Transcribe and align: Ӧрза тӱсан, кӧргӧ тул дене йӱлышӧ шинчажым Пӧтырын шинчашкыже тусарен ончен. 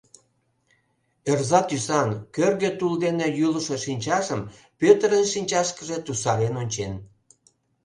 Ӧрза 1.31 1.59
тӱсан, 1.69 2.09
кӧргӧ 2.35 2.69
тул 2.79 2.93
дене 3.03 3.27
йӱлышӧ 3.37 3.77
шинчажым 3.85 4.41
Пӧтырын 4.79 5.25
шинчашкыже 5.33 5.97
тусарен 6.05 6.53
ончен. 6.61 6.93